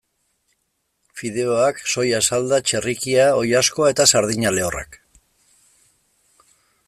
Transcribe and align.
Fideoak, 1.19 1.81
soia 1.95 2.21
salda, 2.29 2.59
txerrikia, 2.71 3.29
oilaskoa 3.43 3.93
eta 3.95 4.09
sardina 4.13 4.57
lehorrak. 4.57 4.99